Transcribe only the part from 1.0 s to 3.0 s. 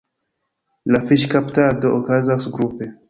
fiŝkaptado okazas grupe.